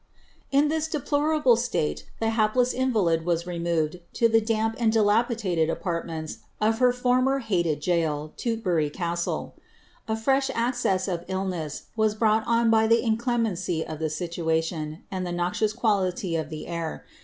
[0.51, 6.39] "'In this deplorable state the liapless invalid was removed to the damp and dilapidated apartments
[6.59, 9.53] of lier former hated gaol, Tutbury Castle.*
[10.07, 15.23] A fresh access of illness was drought on by the inclemency of the situation, and
[15.23, 17.05] the noxious quality 3f the air.